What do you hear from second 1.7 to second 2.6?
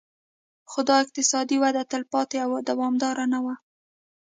تلپاتې او